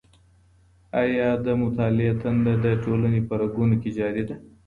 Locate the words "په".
3.27-3.33